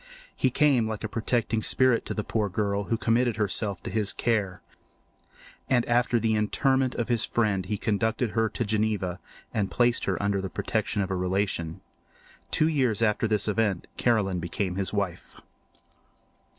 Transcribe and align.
He 0.35 0.49
came 0.49 0.87
like 0.87 1.03
a 1.03 1.07
protecting 1.07 1.61
spirit 1.61 2.07
to 2.07 2.15
the 2.15 2.23
poor 2.23 2.49
girl, 2.49 2.85
who 2.85 2.97
committed 2.97 3.35
herself 3.35 3.83
to 3.83 3.91
his 3.91 4.13
care; 4.13 4.63
and 5.69 5.85
after 5.87 6.19
the 6.19 6.33
interment 6.33 6.95
of 6.95 7.07
his 7.07 7.23
friend 7.23 7.67
he 7.67 7.77
conducted 7.77 8.31
her 8.31 8.49
to 8.49 8.65
Geneva 8.65 9.19
and 9.53 9.69
placed 9.69 10.05
her 10.05 10.19
under 10.19 10.41
the 10.41 10.49
protection 10.49 11.03
of 11.03 11.11
a 11.11 11.15
relation. 11.15 11.81
Two 12.49 12.67
years 12.67 13.03
after 13.03 13.27
this 13.27 13.47
event 13.47 13.85
Caroline 13.95 14.39
became 14.39 14.75
his 14.75 14.91
wife. 14.91 15.35